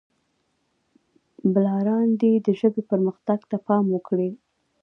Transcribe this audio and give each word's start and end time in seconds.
پلاران 1.51 2.07
دې 2.21 2.33
د 2.45 2.47
ژبې 2.59 2.81
پرمختګ 2.91 3.39
ته 3.49 3.57
پام 3.67 3.85
وکړي. 3.95 4.29